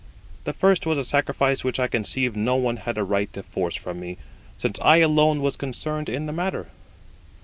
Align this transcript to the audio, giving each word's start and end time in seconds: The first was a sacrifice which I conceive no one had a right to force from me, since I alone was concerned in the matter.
The 0.45 0.51
first 0.53 0.87
was 0.87 0.97
a 0.97 1.03
sacrifice 1.03 1.63
which 1.63 1.79
I 1.79 1.85
conceive 1.87 2.35
no 2.35 2.55
one 2.55 2.77
had 2.77 2.97
a 2.97 3.03
right 3.03 3.31
to 3.33 3.43
force 3.43 3.75
from 3.75 3.99
me, 3.99 4.17
since 4.57 4.79
I 4.81 4.97
alone 4.97 5.43
was 5.43 5.55
concerned 5.55 6.09
in 6.09 6.25
the 6.25 6.33
matter. 6.33 6.69